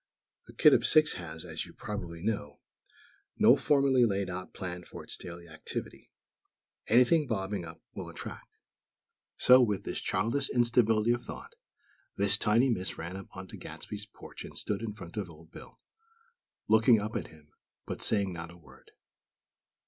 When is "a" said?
0.47-0.53, 18.49-18.57